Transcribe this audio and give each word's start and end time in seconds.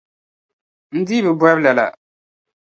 N 0.97 0.99
dii 1.07 1.23
bi 1.25 1.31
bori 1.39 1.61
lala. 1.63 1.85